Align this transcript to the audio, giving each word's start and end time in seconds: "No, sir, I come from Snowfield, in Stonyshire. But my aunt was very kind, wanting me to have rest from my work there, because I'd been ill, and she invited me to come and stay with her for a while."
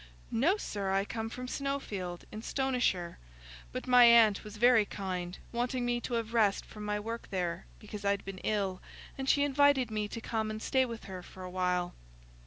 "No, 0.31 0.57
sir, 0.57 0.89
I 0.89 1.05
come 1.05 1.29
from 1.29 1.47
Snowfield, 1.47 2.25
in 2.31 2.41
Stonyshire. 2.41 3.19
But 3.71 3.85
my 3.85 4.05
aunt 4.05 4.43
was 4.43 4.57
very 4.57 4.83
kind, 4.83 5.37
wanting 5.51 5.85
me 5.85 6.01
to 6.01 6.15
have 6.15 6.33
rest 6.33 6.65
from 6.65 6.83
my 6.85 6.99
work 6.99 7.27
there, 7.29 7.67
because 7.77 8.03
I'd 8.03 8.25
been 8.25 8.39
ill, 8.39 8.81
and 9.15 9.29
she 9.29 9.43
invited 9.43 9.91
me 9.91 10.07
to 10.07 10.19
come 10.19 10.49
and 10.49 10.59
stay 10.59 10.85
with 10.85 11.03
her 11.03 11.21
for 11.21 11.43
a 11.43 11.51
while." 11.51 11.93